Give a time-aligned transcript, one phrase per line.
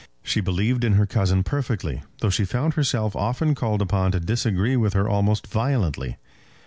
[0.23, 4.75] She believed in her cousin perfectly, though she found herself often called upon to disagree
[4.75, 6.17] with her almost violently.